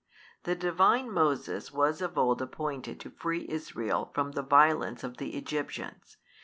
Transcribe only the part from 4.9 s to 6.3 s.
of the Egyptians.